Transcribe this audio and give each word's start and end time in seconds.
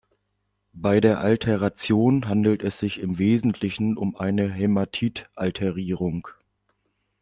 Bei 0.73 0.99
der 0.99 1.19
Alteration 1.19 2.27
handelt 2.27 2.63
es 2.63 2.79
sich 2.79 3.01
im 3.01 3.19
Wesentlichen 3.19 3.97
um 3.97 4.15
eine 4.15 4.49
Hämatit-Alterierung. 4.51 6.27